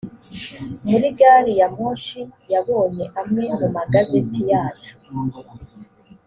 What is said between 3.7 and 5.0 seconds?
magazeti yacu